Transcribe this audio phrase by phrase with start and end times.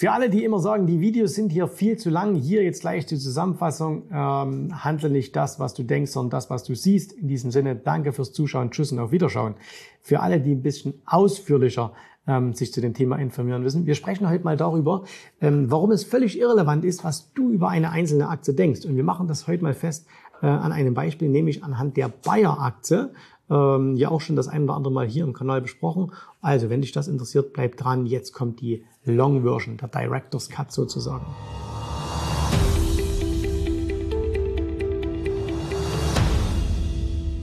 [0.00, 3.04] Für alle, die immer sagen, die Videos sind hier viel zu lang, hier jetzt gleich
[3.04, 4.04] die Zusammenfassung.
[4.10, 7.12] Ähm, handle nicht das, was du denkst, sondern das, was du siehst.
[7.12, 9.56] In diesem Sinne, danke fürs Zuschauen, Tschüss und auf Wiederschauen.
[10.00, 11.92] Für alle, die ein bisschen ausführlicher
[12.26, 13.84] ähm, sich zu dem Thema informieren müssen.
[13.84, 15.04] Wir sprechen heute mal darüber,
[15.42, 18.86] ähm, warum es völlig irrelevant ist, was du über eine einzelne Aktie denkst.
[18.86, 20.06] Und wir machen das heute mal fest
[20.40, 23.10] äh, an einem Beispiel, nämlich anhand der Bayer-Aktie
[23.50, 26.12] ähm, ja auch schon das ein oder andere Mal hier im Kanal besprochen.
[26.40, 28.06] Also, wenn dich das interessiert, bleib dran.
[28.06, 31.26] Jetzt kommt die Long Version, der Director's Cut sozusagen.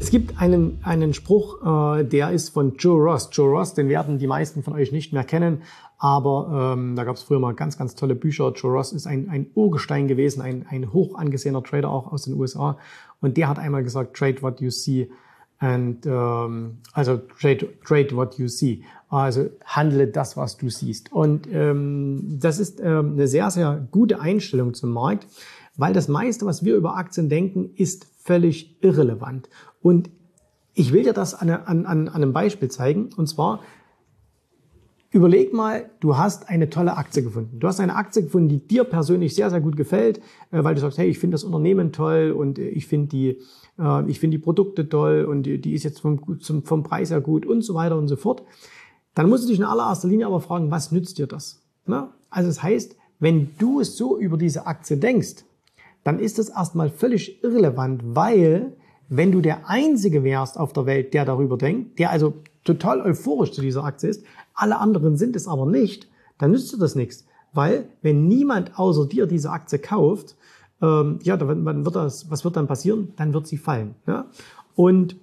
[0.08, 3.28] Es gibt einen, einen Spruch, äh, der ist von Joe Ross.
[3.34, 5.64] Joe Ross, den werden die meisten von euch nicht mehr kennen,
[5.98, 8.54] aber ähm, da gab es früher mal ganz, ganz tolle Bücher.
[8.56, 12.36] Joe Ross ist ein, ein Urgestein gewesen, ein, ein hoch angesehener Trader auch aus den
[12.36, 12.78] USA.
[13.20, 15.10] Und der hat einmal gesagt, trade what you see
[15.60, 18.84] and ähm, also trade, trade what you see.
[19.10, 21.12] Also handle das, was du siehst.
[21.12, 25.28] Und ähm, das ist ähm, eine sehr, sehr gute Einstellung zum Markt,
[25.78, 29.50] weil das meiste, was wir über Aktien denken, ist völlig irrelevant.
[29.82, 30.10] Und
[30.74, 33.10] ich will dir das an, an, an einem Beispiel zeigen.
[33.16, 33.62] Und zwar,
[35.12, 37.60] Überleg mal, du hast eine tolle Aktie gefunden.
[37.60, 40.20] Du hast eine Aktie gefunden, die dir persönlich sehr, sehr gut gefällt,
[40.52, 43.40] äh, weil du sagst, hey, ich finde das Unternehmen toll und äh, ich finde die,
[43.80, 46.20] äh, ich finde die Produkte toll und die ist jetzt vom,
[46.64, 48.44] vom Preis her gut und so weiter und so fort.
[49.16, 51.62] Dann musst du dich in allererster Linie aber fragen, was nützt dir das?
[52.30, 55.46] Also das heißt, wenn du es so über diese Aktie denkst,
[56.04, 58.74] dann ist das erstmal völlig irrelevant, weil
[59.10, 62.34] wenn du der Einzige wärst auf der Welt, der darüber denkt, der also
[62.64, 64.24] total euphorisch zu dieser Aktie ist,
[64.58, 67.26] alle anderen sind es aber nicht, dann nützt dir das nichts.
[67.54, 70.36] Weil wenn niemand außer dir diese Aktie kauft,
[70.82, 73.14] ähm, ja, dann wird das, was wird dann passieren?
[73.16, 73.96] Dann wird sie fallen.
[74.06, 74.26] Ja?
[74.76, 75.16] Und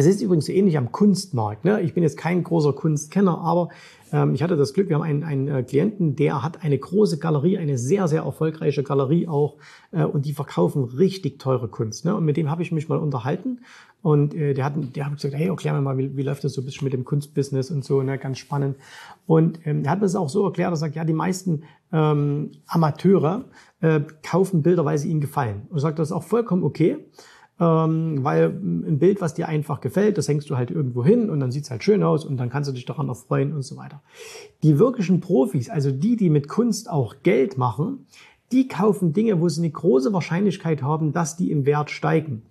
[0.00, 1.66] es ist übrigens ähnlich am Kunstmarkt.
[1.66, 1.82] Ne?
[1.82, 3.68] Ich bin jetzt kein großer Kunstkenner, aber
[4.12, 7.18] ähm, ich hatte das Glück, wir haben einen, einen äh, Klienten, der hat eine große
[7.18, 9.56] Galerie, eine sehr, sehr erfolgreiche Galerie auch
[9.92, 12.06] äh, und die verkaufen richtig teure Kunst.
[12.06, 12.16] Ne?
[12.16, 13.60] Und mit dem habe ich mich mal unterhalten
[14.00, 16.54] und äh, der hat, der hat gesagt, hey, erklär mir mal, wie, wie läuft das
[16.54, 18.16] so ein bisschen mit dem Kunstbusiness und so, ne?
[18.16, 18.76] ganz spannend.
[19.26, 22.52] Und ähm, er hat mir das auch so erklärt, er sagt, ja, die meisten ähm,
[22.68, 23.44] Amateure
[23.82, 25.66] äh, kaufen Bilder, weil sie ihnen gefallen.
[25.68, 26.96] Und sagt, das ist auch vollkommen okay
[27.60, 31.40] ähm, weil ein Bild, was dir einfach gefällt, das hängst du halt irgendwo hin und
[31.40, 34.02] dann sieht's halt schön aus und dann kannst du dich daran erfreuen und so weiter.
[34.62, 38.06] Die wirklichen Profis, also die, die mit Kunst auch Geld machen,
[38.50, 42.42] die kaufen Dinge, wo sie eine große Wahrscheinlichkeit haben, dass die im Wert steigen.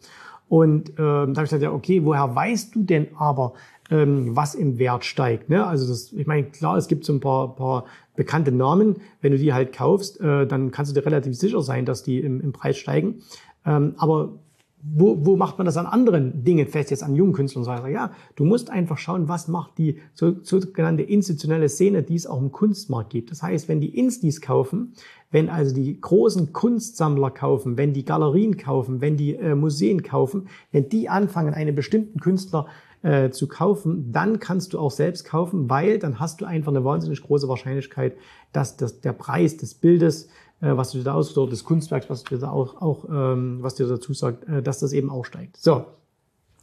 [0.48, 3.54] Und äh, da habe ich gesagt, ja, okay, woher weißt du denn aber,
[3.92, 5.50] ähm, was im Wert steigt?
[5.50, 5.66] Ne?
[5.66, 8.98] Also das, ich meine, klar, es gibt so ein paar, paar bekannte Namen.
[9.22, 12.20] Wenn du die halt kaufst, äh, dann kannst du dir relativ sicher sein, dass die
[12.20, 13.22] im, im Preis steigen.
[13.66, 14.40] Ähm, aber
[14.82, 17.66] wo, wo macht man das an anderen Dingen fest, jetzt an jungen Künstlern?
[17.66, 22.40] So, ja, du musst einfach schauen, was macht die sogenannte institutionelle Szene, die es auch
[22.40, 23.32] im Kunstmarkt gibt.
[23.32, 24.94] Das heißt, wenn die Instis kaufen,
[25.32, 30.48] wenn also die großen Kunstsammler kaufen, wenn die Galerien kaufen, wenn die äh, Museen kaufen,
[30.72, 32.68] wenn die anfangen, einen bestimmten Künstler
[33.02, 36.84] äh, zu kaufen, dann kannst du auch selbst kaufen, weil dann hast du einfach eine
[36.84, 38.16] wahnsinnig große Wahrscheinlichkeit,
[38.54, 40.30] dass das, der Preis des Bildes
[40.62, 43.88] was du dir da oder des Kunstwerks, was dir da auch, auch ähm, was dir
[43.88, 45.58] dazu sagt, äh, dass das eben auch steigt.
[45.58, 45.86] So,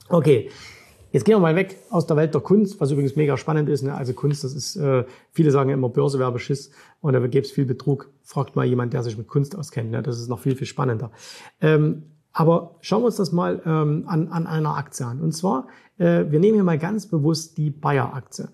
[0.09, 0.51] okay.
[1.13, 3.83] Jetzt gehen wir mal weg aus der Welt der Kunst, was übrigens mega spannend ist.
[3.83, 3.95] Ne?
[3.95, 6.71] Also Kunst, das ist, äh, viele sagen immer Börsewerbeschiss
[7.01, 8.11] und da gibt es viel Betrug.
[8.23, 9.93] Fragt mal jemand, der sich mit Kunst auskennt.
[9.93, 10.03] Ne?
[10.03, 11.11] Das ist noch viel, viel spannender.
[11.61, 12.03] Ähm,
[12.33, 15.23] aber schauen wir uns das mal ähm, an, an einer Aktie an.
[15.23, 18.51] Und zwar, äh, wir nehmen hier mal ganz bewusst die Bayer-Aktie.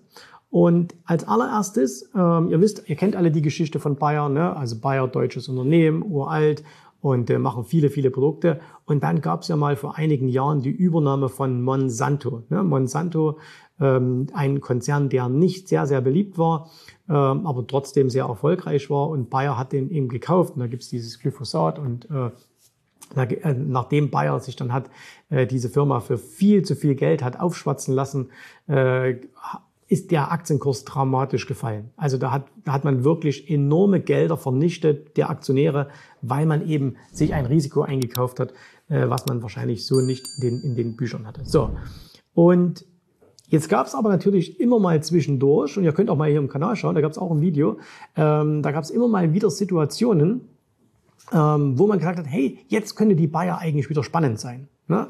[0.53, 4.55] Und als allererstes, ähm, ihr wisst, ihr kennt alle die Geschichte von Bayer, ne?
[4.55, 6.63] also Bayer, deutsches Unternehmen, uralt
[7.01, 8.59] und äh, machen viele, viele Produkte.
[8.85, 12.43] Und dann gab es ja mal vor einigen Jahren die Übernahme von Monsanto.
[12.49, 12.61] Ne?
[12.61, 13.39] Monsanto,
[13.81, 16.69] ähm, ein Konzern, der nicht sehr, sehr beliebt war,
[17.09, 19.09] ähm, aber trotzdem sehr erfolgreich war.
[19.09, 20.53] Und Bayer hat den eben gekauft.
[20.53, 22.29] Und da gibt's dieses Glyphosat und äh,
[23.15, 24.91] äh nachdem Bayer sich dann hat
[25.31, 28.29] äh, diese Firma für viel zu viel Geld hat aufschwatzen lassen,
[28.67, 29.15] äh,
[29.93, 31.91] ist der Aktienkurs dramatisch gefallen.
[31.95, 35.89] Also da hat, da hat man wirklich enorme Gelder vernichtet der Aktionäre,
[36.23, 38.53] weil man eben sich ein Risiko eingekauft hat,
[38.89, 41.41] äh, was man wahrscheinlich so nicht in den, in den Büchern hatte.
[41.45, 41.69] So.
[42.33, 42.85] Und
[43.49, 46.47] Jetzt gab es aber natürlich immer mal zwischendurch, und ihr könnt auch mal hier im
[46.47, 47.77] Kanal schauen, da gab es auch ein Video,
[48.15, 50.41] ähm, da gab es immer mal wieder Situationen,
[51.31, 54.69] ähm, wo man gesagt hat, hey, jetzt könnte die Bayer eigentlich wieder spannend sein.
[54.87, 55.09] Ne?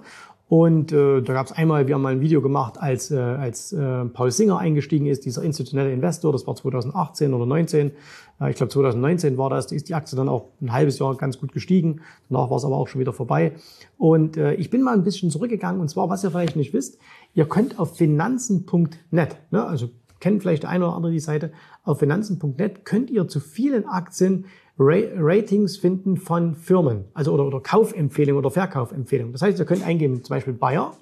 [0.50, 3.72] Und äh, da gab es einmal, wir haben mal ein Video gemacht, als, äh, als
[3.72, 7.92] äh, Paul Singer eingestiegen ist, dieser institutionelle Investor, das war 2018 oder 19.
[8.40, 11.40] Äh, ich glaube 2019 war das, ist die Aktie dann auch ein halbes Jahr ganz
[11.40, 12.01] gut gestiegen.
[12.30, 13.54] Danach war es aber auch schon wieder vorbei.
[13.98, 17.00] Und äh, ich bin mal ein bisschen zurückgegangen und zwar, was ihr vielleicht nicht wisst,
[17.34, 19.89] ihr könnt auf finanzen.net, ne, also
[20.19, 21.51] kennt vielleicht der eine oder andere die Seite.
[21.84, 24.46] Auf finanzen.net könnt ihr zu vielen Aktien
[24.78, 29.31] Ratings finden von Firmen, also oder, oder Kaufempfehlungen oder Verkaufempfehlungen.
[29.31, 30.94] Das heißt, ihr könnt eingeben, zum Beispiel Bayer,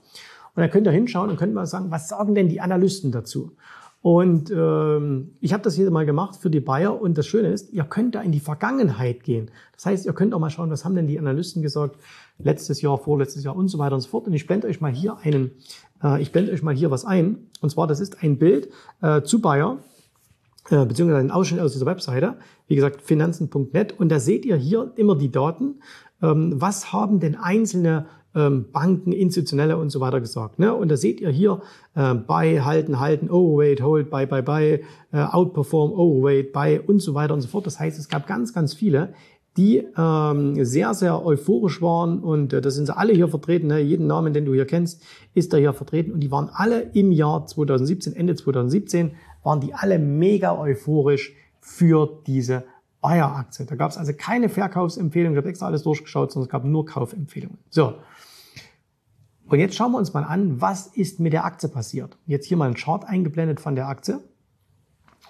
[0.54, 3.56] und dann könnt ihr hinschauen und könnt mal sagen, was sagen denn die Analysten dazu?
[4.02, 7.72] Und ähm, ich habe das hier mal gemacht für die Bayer und das Schöne ist,
[7.72, 9.52] ihr könnt da in die Vergangenheit gehen.
[9.74, 11.98] Das heißt, ihr könnt auch mal schauen, was haben denn die Analysten gesagt,
[12.40, 14.26] letztes Jahr, vorletztes Jahr und so weiter und so fort.
[14.26, 15.52] Und ich blende euch mal hier einen,
[16.04, 17.48] äh, ich blende euch mal hier was ein.
[17.62, 18.70] Und zwar, das ist ein Bild
[19.04, 19.78] äh, zu Bayer,
[20.70, 22.38] äh, beziehungsweise ein Ausschnitt aus dieser Webseite.
[22.68, 24.00] Wie gesagt, finanzen.net.
[24.00, 25.82] Und da seht ihr hier immer die Daten.
[26.22, 28.06] Ähm, was haben denn einzelne
[28.36, 30.60] ähm, Banken, institutionelle und so weiter gesagt.
[30.60, 30.74] Ne?
[30.74, 31.62] Und da seht ihr hier
[31.96, 37.14] äh, Buy, Halten, Halten, Overweight, Hold, Buy, Buy, Buy, äh, Outperform, Overweight, Buy und so
[37.14, 37.66] weiter und so fort.
[37.66, 39.14] Das heißt, es gab ganz, ganz viele,
[39.58, 43.68] die ähm, sehr, sehr euphorisch waren und äh, das sind sie alle hier vertreten.
[43.68, 43.80] Ne?
[43.82, 45.04] Jeden Namen, den du hier kennst,
[45.34, 49.12] ist da hier vertreten und die waren alle im Jahr 2017, Ende 2017,
[49.44, 52.66] waren die alle mega euphorisch für diese
[53.02, 53.66] Bayer-Aktie.
[53.66, 56.86] Da gab es also keine Verkaufsempfehlung, ich habe extra alles durchgeschaut, sondern es gab nur
[56.86, 57.58] Kaufempfehlungen.
[57.70, 57.96] So,
[59.52, 62.18] und jetzt schauen wir uns mal an, was ist mit der Aktie passiert.
[62.26, 64.22] Jetzt hier mal ein Chart eingeblendet von der Aktie.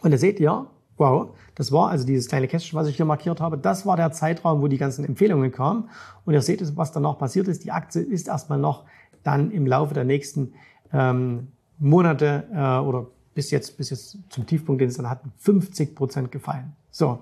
[0.03, 0.67] Und da seht ihr,
[0.97, 4.11] wow, das war also dieses kleine Kästchen, was ich hier markiert habe, das war der
[4.11, 5.89] Zeitraum, wo die ganzen Empfehlungen kamen.
[6.23, 7.63] Und ihr seht, was danach passiert ist.
[7.63, 8.85] Die Aktie ist erstmal noch
[9.23, 10.53] dann im Laufe der nächsten
[10.93, 11.47] ähm,
[11.79, 16.31] Monate äh, oder bis jetzt, bis jetzt zum Tiefpunkt, den es dann hatten, 50 Prozent
[16.31, 16.73] gefallen.
[16.91, 17.19] So.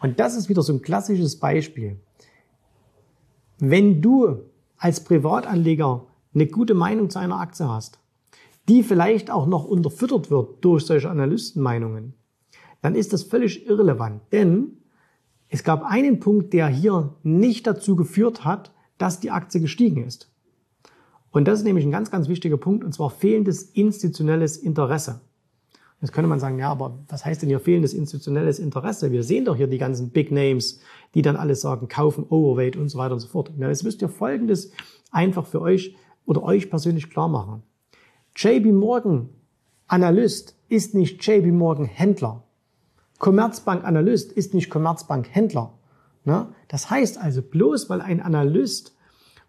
[0.00, 1.98] Und das ist wieder so ein klassisches Beispiel.
[3.58, 4.40] Wenn du
[4.76, 7.98] als Privatanleger eine gute Meinung zu einer Aktie hast,
[8.68, 12.14] die vielleicht auch noch unterfüttert wird durch solche Analystenmeinungen,
[12.82, 14.20] dann ist das völlig irrelevant.
[14.32, 14.78] Denn
[15.48, 20.30] es gab einen Punkt, der hier nicht dazu geführt hat, dass die Aktie gestiegen ist.
[21.30, 25.20] Und das ist nämlich ein ganz, ganz wichtiger Punkt, und zwar fehlendes institutionelles Interesse.
[26.00, 29.12] Jetzt könnte man sagen, ja, aber was heißt denn hier fehlendes institutionelles Interesse?
[29.12, 30.80] Wir sehen doch hier die ganzen Big Names,
[31.14, 33.50] die dann alles sagen, kaufen, Overweight und so weiter und so fort.
[33.58, 34.72] Ja, jetzt müsst ihr Folgendes
[35.10, 35.96] einfach für euch
[36.26, 37.62] oder euch persönlich klar machen.
[38.36, 39.30] JB Morgan
[39.86, 42.42] Analyst ist nicht JB Morgan Händler.
[43.18, 45.72] Commerzbank Analyst ist nicht Commerzbank Händler.
[46.24, 46.48] Ne?
[46.68, 48.94] Das heißt also, bloß weil ein Analyst,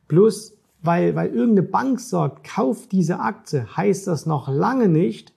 [0.07, 5.33] bloß weil, weil irgendeine Bank sagt, kauf diese Aktie, heißt das noch lange nicht,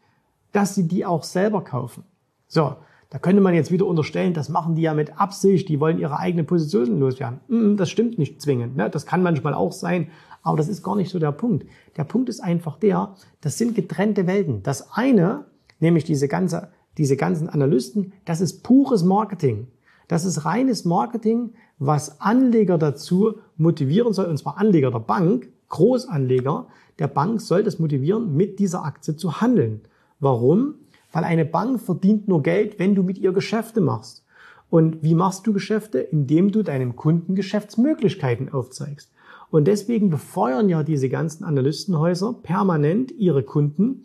[0.52, 2.04] dass sie die auch selber kaufen.
[2.46, 2.76] So,
[3.10, 6.18] da könnte man jetzt wieder unterstellen, das machen die ja mit Absicht, die wollen ihre
[6.18, 7.76] eigene Position loswerden.
[7.76, 8.76] Das stimmt nicht zwingend.
[8.76, 8.88] Ne?
[8.88, 10.08] Das kann manchmal auch sein,
[10.42, 11.66] aber das ist gar nicht so der Punkt.
[11.96, 14.62] Der Punkt ist einfach der, das sind getrennte Welten.
[14.62, 15.46] Das eine,
[15.80, 16.68] nämlich diese, ganze,
[16.98, 19.66] diese ganzen Analysten, das ist pures Marketing.
[20.06, 26.66] Das ist reines Marketing, was Anleger dazu motivieren soll, und zwar Anleger der Bank, Großanleger
[26.98, 29.82] der Bank soll das motivieren, mit dieser Aktie zu handeln.
[30.20, 30.74] Warum?
[31.12, 34.24] Weil eine Bank verdient nur Geld, wenn du mit ihr Geschäfte machst.
[34.68, 35.98] Und wie machst du Geschäfte?
[35.98, 39.10] Indem du deinem Kunden Geschäftsmöglichkeiten aufzeigst.
[39.50, 44.04] Und deswegen befeuern ja diese ganzen Analystenhäuser permanent ihre Kunden,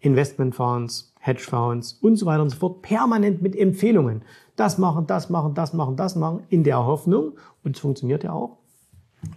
[0.00, 4.22] Investmentfonds, Hedgefonds und so weiter und so fort, permanent mit Empfehlungen.
[4.56, 7.32] Das machen, das machen, das machen, das machen, in der Hoffnung,
[7.64, 8.58] und es funktioniert ja auch,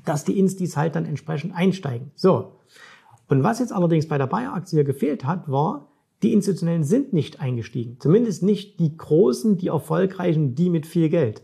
[0.03, 2.11] dass die Instis halt dann entsprechend einsteigen.
[2.15, 2.51] So.
[3.27, 5.89] Und was jetzt allerdings bei der Bayer-Aktie gefehlt hat, war,
[6.23, 7.97] die Institutionellen sind nicht eingestiegen.
[7.99, 11.43] Zumindest nicht die großen, die erfolgreichen, die mit viel Geld.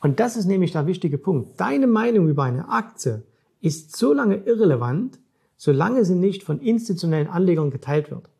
[0.00, 1.60] Und das ist nämlich der wichtige Punkt.
[1.60, 3.22] Deine Meinung über eine Aktie
[3.60, 5.18] ist so lange irrelevant,
[5.56, 8.30] solange sie nicht von institutionellen Anlegern geteilt wird.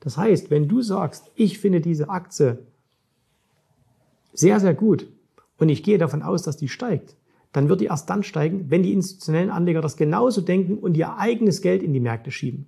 [0.00, 2.58] Das heißt, wenn du sagst, ich finde diese Aktie
[4.32, 5.08] sehr, sehr gut
[5.58, 7.16] und ich gehe davon aus, dass die steigt,
[7.52, 11.16] dann wird die erst dann steigen, wenn die institutionellen Anleger das genauso denken und ihr
[11.16, 12.66] eigenes Geld in die Märkte schieben.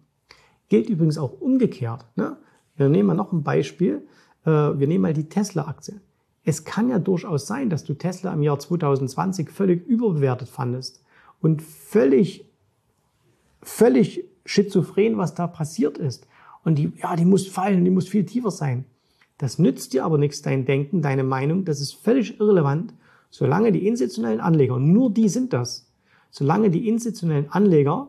[0.68, 2.06] Gilt übrigens auch umgekehrt.
[2.16, 2.37] Ne?
[2.76, 4.06] Wir nehmen mal noch ein Beispiel.
[4.44, 6.00] Äh, wir nehmen mal die Tesla-Aktie.
[6.44, 11.02] Es kann ja durchaus sein, dass du Tesla im Jahr 2020 völlig überbewertet fandest
[11.40, 12.49] und völlig,
[13.62, 16.26] völlig schizophren, was da passiert ist.
[16.64, 18.84] Und die, ja, die muss fallen, die muss viel tiefer sein.
[19.38, 21.64] Das nützt dir aber nichts, dein Denken, deine Meinung.
[21.64, 22.94] Das ist völlig irrelevant,
[23.30, 25.90] solange die institutionellen Anleger, nur die sind das,
[26.30, 28.08] solange die institutionellen Anleger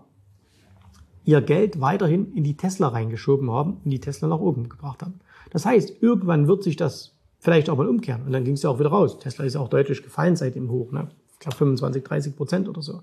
[1.23, 5.19] ihr Geld weiterhin in die Tesla reingeschoben haben und die Tesla nach oben gebracht haben.
[5.51, 8.23] Das heißt, irgendwann wird sich das vielleicht auch mal umkehren.
[8.25, 9.19] Und dann ging es ja auch wieder raus.
[9.19, 11.09] Tesla ist ja auch deutlich gefallen seit dem Hoch, ne?
[11.33, 13.01] ich glaube 25, 30 Prozent oder so.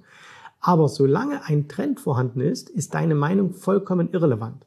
[0.61, 4.65] Aber solange ein Trend vorhanden ist, ist deine Meinung vollkommen irrelevant.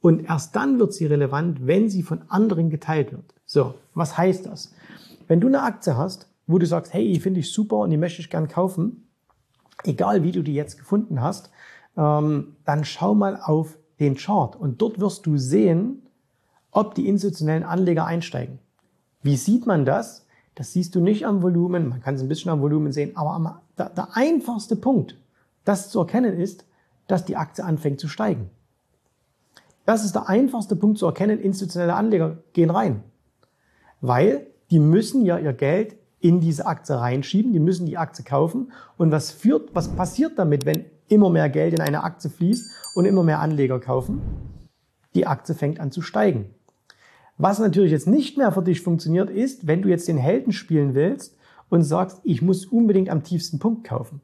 [0.00, 3.34] Und erst dann wird sie relevant, wenn sie von anderen geteilt wird.
[3.46, 4.72] So, was heißt das?
[5.28, 7.96] Wenn du eine Aktie hast, wo du sagst, hey, die finde ich super und die
[7.96, 9.08] möchte ich gern kaufen,
[9.84, 11.50] egal wie du die jetzt gefunden hast,
[11.96, 16.02] ähm, dann schau mal auf den Chart und dort wirst du sehen,
[16.70, 18.58] ob die institutionellen Anleger einsteigen.
[19.22, 20.26] Wie sieht man das?
[20.54, 23.30] Das siehst du nicht am Volumen, man kann es ein bisschen am Volumen sehen, aber
[23.30, 25.16] am, der, der einfachste Punkt,
[25.64, 26.64] das zu erkennen ist,
[27.06, 28.50] dass die Aktie anfängt zu steigen.
[29.84, 33.02] Das ist der einfachste Punkt zu erkennen, institutionelle Anleger gehen rein.
[34.00, 38.72] Weil die müssen ja ihr Geld in diese Aktie reinschieben, die müssen die Aktie kaufen.
[38.96, 43.06] Und was führt, was passiert damit, wenn immer mehr Geld in eine Aktie fließt und
[43.06, 44.20] immer mehr Anleger kaufen?
[45.14, 46.54] Die Aktie fängt an zu steigen.
[47.38, 50.94] Was natürlich jetzt nicht mehr für dich funktioniert, ist, wenn du jetzt den Helden spielen
[50.94, 51.36] willst
[51.70, 54.20] und sagst, ich muss unbedingt am tiefsten Punkt kaufen.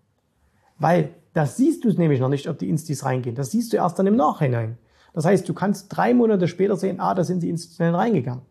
[0.79, 3.35] Weil das siehst du nämlich noch nicht, ob die Instis reingehen.
[3.35, 4.76] Das siehst du erst dann im Nachhinein.
[5.15, 8.43] Das heißt, du kannst drei Monate später sehen, ah, da sind die institutionellen reingegangen.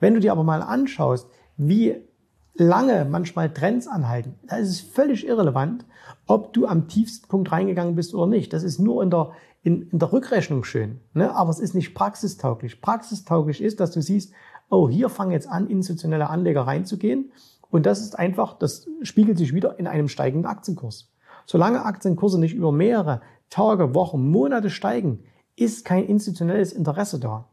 [0.00, 1.96] Wenn du dir aber mal anschaust, wie
[2.54, 5.84] lange manchmal Trends anhalten, da ist es völlig irrelevant,
[6.26, 8.52] ob du am tiefsten Punkt reingegangen bist oder nicht.
[8.52, 9.32] Das ist nur in der,
[9.62, 11.34] in, in der Rückrechnung schön, ne?
[11.34, 12.80] aber es ist nicht praxistauglich.
[12.80, 14.32] Praxistauglich ist, dass du siehst,
[14.70, 17.32] oh, hier fangen jetzt an, institutionelle Anleger reinzugehen
[17.70, 21.10] und das ist einfach, das spiegelt sich wieder in einem steigenden Aktienkurs.
[21.46, 23.20] Solange Aktienkurse nicht über mehrere
[23.50, 25.24] Tage, Wochen, Monate steigen,
[25.56, 27.48] ist kein institutionelles Interesse da.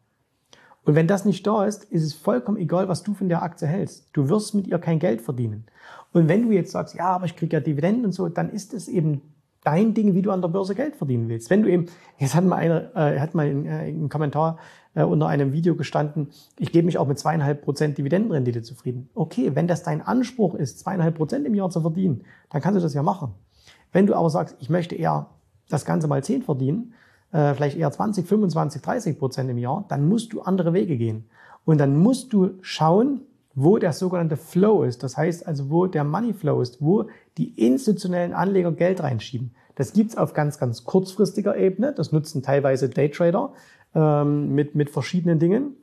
[0.84, 3.68] Und wenn das nicht da ist, ist es vollkommen egal, was du von der Aktie
[3.68, 4.10] hältst.
[4.14, 5.66] Du wirst mit ihr kein Geld verdienen.
[6.12, 8.74] Und wenn du jetzt sagst, ja, aber ich kriege ja Dividenden und so, dann ist
[8.74, 9.22] es eben
[9.64, 11.50] dein Ding, wie du an der Börse Geld verdienen willst.
[11.50, 11.86] Wenn du eben,
[12.18, 14.58] jetzt hat mal einer, äh, hat mal in, äh, in Kommentar
[14.96, 19.10] äh, unter einem Video gestanden, ich gebe mich auch mit zweieinhalb Prozent Dividendenrendite zufrieden.
[19.14, 22.82] Okay, wenn das dein Anspruch ist, zweieinhalb Prozent im Jahr zu verdienen, dann kannst du
[22.82, 23.34] das ja machen.
[23.92, 25.28] Wenn du aber sagst, ich möchte eher
[25.70, 26.94] das Ganze mal zehn verdienen,
[27.32, 31.26] äh, vielleicht eher 20, 25, 30 Prozent im Jahr, dann musst du andere Wege gehen.
[31.66, 33.22] Und dann musst du schauen,
[33.54, 35.04] wo der sogenannte Flow ist.
[35.04, 37.08] Das heißt also, wo der Money Flow ist, wo
[37.38, 39.54] die institutionellen Anleger Geld reinschieben.
[39.76, 41.94] Das gibt's auf ganz, ganz kurzfristiger Ebene.
[41.94, 43.54] Das nutzen teilweise Daytrader
[43.96, 45.76] ähm, mit, mit verschiedenen Dingen.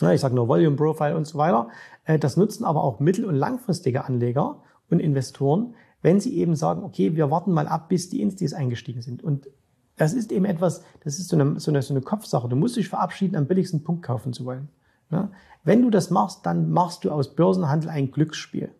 [0.00, 1.68] Ja, ich sage nur Volume Profile und so weiter.
[2.04, 6.82] Äh, das nutzen aber auch mittel- und langfristige Anleger und Investoren, wenn sie eben sagen,
[6.82, 9.22] okay, wir warten mal ab, bis die Instis eingestiegen sind.
[9.22, 9.48] Und
[9.96, 12.48] das ist eben etwas, das ist so eine, so eine, so eine Kopfsache.
[12.48, 14.68] Du musst dich verabschieden, am billigsten Punkt kaufen zu wollen.
[15.10, 15.30] Ja?
[15.64, 18.70] Wenn du das machst, dann machst du aus Börsenhandel ein Glücksspiel.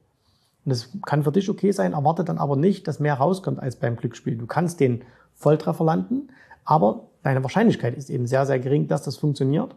[0.65, 3.77] Und das kann für dich okay sein, erwarte dann aber nicht, dass mehr rauskommt als
[3.77, 4.37] beim Glücksspiel.
[4.37, 5.03] Du kannst den
[5.35, 6.29] Volltreffer landen,
[6.65, 9.75] aber deine Wahrscheinlichkeit ist eben sehr, sehr gering, dass das funktioniert.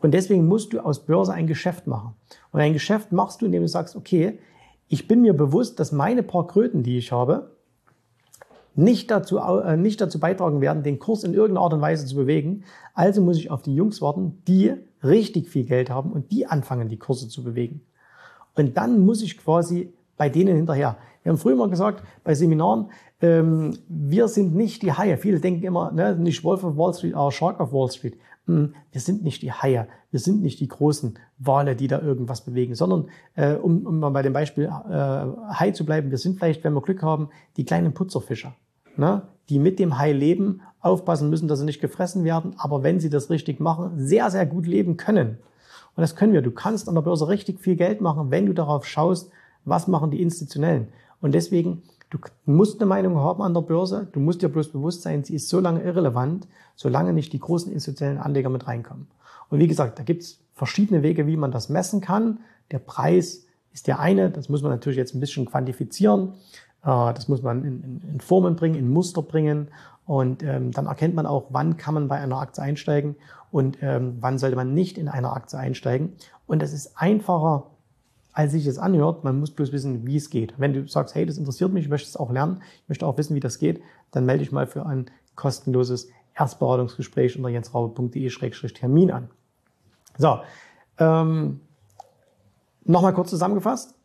[0.00, 2.14] Und deswegen musst du aus Börse ein Geschäft machen.
[2.52, 4.38] Und ein Geschäft machst du, indem du sagst, okay,
[4.88, 7.55] ich bin mir bewusst, dass meine paar Kröten, die ich habe,
[8.76, 12.14] nicht dazu, äh, nicht dazu beitragen werden, den Kurs in irgendeiner Art und Weise zu
[12.14, 12.64] bewegen.
[12.94, 16.88] Also muss ich auf die Jungs warten, die richtig viel Geld haben und die anfangen,
[16.88, 17.80] die Kurse zu bewegen.
[18.54, 20.96] Und dann muss ich quasi bei denen hinterher.
[21.22, 22.90] Wir haben früher mal gesagt, bei Seminaren,
[23.20, 25.16] ähm, wir sind nicht die Haie.
[25.18, 28.16] Viele denken immer, ne, nicht Wolf of Wall Street, aber Shark of Wall Street.
[28.46, 32.44] Hm, wir sind nicht die Haie, wir sind nicht die großen Wale, die da irgendwas
[32.44, 36.38] bewegen, sondern äh, um, um mal bei dem Beispiel äh, Hai zu bleiben, wir sind
[36.38, 38.54] vielleicht, wenn wir Glück haben, die kleinen Putzerfischer
[38.98, 43.00] ne, die mit dem Hai leben, aufpassen müssen, dass sie nicht gefressen werden, aber wenn
[43.00, 45.38] sie das richtig machen, sehr, sehr gut leben können.
[45.96, 46.42] Und das können wir.
[46.42, 49.30] Du kannst an der Börse richtig viel Geld machen, wenn du darauf schaust,
[49.64, 50.88] was machen die Institutionellen.
[51.20, 55.02] Und deswegen, du musst eine Meinung haben an der Börse, du musst dir bloß bewusst
[55.02, 59.08] sein, sie ist so lange irrelevant, solange nicht die großen institutionellen Anleger mit reinkommen.
[59.48, 62.40] Und wie gesagt, da gibt's verschiedene Wege, wie man das messen kann.
[62.70, 66.34] Der Preis ist der eine, das muss man natürlich jetzt ein bisschen quantifizieren.
[66.86, 69.68] Äh, das muss man in, in, in, Formen bringen, in Muster bringen.
[70.06, 73.16] Und ähm, dann erkennt man auch, wann kann man bei einer Aktie einsteigen
[73.50, 76.12] und ähm, wann sollte man nicht in einer Aktie einsteigen.
[76.46, 77.66] Und das ist einfacher,
[78.32, 79.24] als sich es anhört.
[79.24, 80.54] Man muss bloß wissen, wie es geht.
[80.58, 83.18] Wenn du sagst, hey, das interessiert mich, ich möchte es auch lernen, ich möchte auch
[83.18, 89.30] wissen, wie das geht, dann melde dich mal für ein kostenloses Erstberatungsgespräch unter jensraube.de-termin an.
[90.18, 90.38] So,
[90.98, 91.60] ähm,
[92.84, 93.96] nochmal kurz zusammengefasst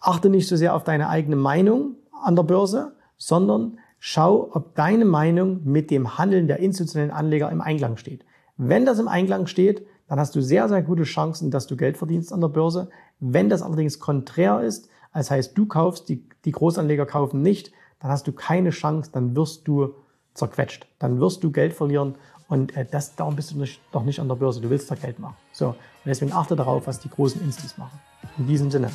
[0.00, 5.04] achte nicht so sehr auf deine eigene Meinung an der Börse, sondern schau, ob deine
[5.04, 8.24] Meinung mit dem Handeln der institutionellen Anleger im Einklang steht.
[8.56, 11.96] Wenn das im Einklang steht, dann hast du sehr, sehr gute Chancen, dass du Geld
[11.96, 12.88] verdienst an der Börse.
[13.20, 18.10] Wenn das allerdings konträr ist, das heißt, du kaufst, die, die Großanleger kaufen nicht, dann
[18.10, 19.94] hast du keine Chance, dann wirst du
[20.34, 20.86] zerquetscht.
[20.98, 22.14] Dann wirst du Geld verlieren
[22.48, 24.60] und äh, das, darum bist du nicht, doch nicht an der Börse.
[24.60, 25.36] Du willst da Geld machen.
[25.52, 25.76] So, und
[26.06, 27.98] deswegen achte darauf, was die großen Instis machen.
[28.38, 28.90] In diesem Sinne.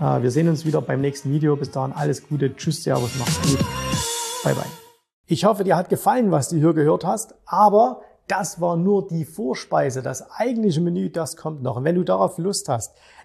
[0.00, 1.56] Äh, wir sehen uns wieder beim nächsten Video.
[1.56, 2.54] Bis dahin alles Gute.
[2.54, 3.64] Tschüss, Servus, mach's gut.
[4.44, 4.70] Bye, bye.
[5.26, 9.24] Ich hoffe, dir hat gefallen, was du hier gehört hast, aber das war nur die
[9.24, 10.02] Vorspeise.
[10.02, 11.76] Das eigentliche Menü, das kommt noch.
[11.76, 12.96] Und wenn du darauf Lust hast,